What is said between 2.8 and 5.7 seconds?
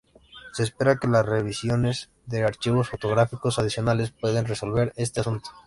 fotográficos adicionales puedan resolver este asunto.